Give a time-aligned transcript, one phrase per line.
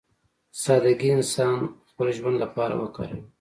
[0.61, 1.57] سادهګي انسان
[1.89, 3.21] خپل ژوند لپاره وکاروي.